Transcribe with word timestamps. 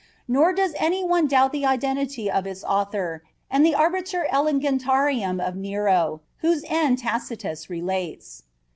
Nor 0.27 0.51
does 0.51 0.73
anyone 0.79 1.27
doubt 1.27 1.51
the 1.51 1.63
identity 1.63 2.27
of 2.27 2.47
its 2.47 2.63
author 2.63 3.21
and 3.51 3.63
the 3.63 3.75
Arbiter 3.75 4.25
Elegantiarum 4.33 5.39
of 5.39 5.55
Nero, 5.55 6.21
whose 6.37 6.63
end 6.67 6.97
Tacitus 6.97 7.69
relates." 7.69 8.41